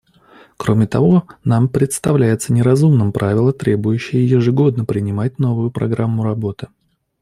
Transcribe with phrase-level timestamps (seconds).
[0.57, 6.69] Кроме того, нам представляется неразумным правило, требующее ежегодно принимать новую программу работы.